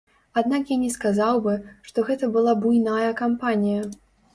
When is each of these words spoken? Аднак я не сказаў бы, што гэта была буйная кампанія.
Аднак 0.41 0.71
я 0.73 0.77
не 0.83 0.89
сказаў 0.95 1.43
бы, 1.45 1.55
што 1.91 2.09
гэта 2.11 2.33
была 2.39 2.59
буйная 2.67 3.17
кампанія. 3.25 3.91